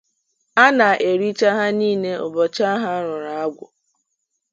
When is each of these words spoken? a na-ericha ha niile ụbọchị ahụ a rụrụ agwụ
a 0.63 0.65
na-ericha 0.77 1.49
ha 1.57 1.65
niile 1.77 2.11
ụbọchị 2.25 2.63
ahụ 2.73 2.85
a 2.97 3.03
rụrụ 3.05 3.31
agwụ 3.43 3.65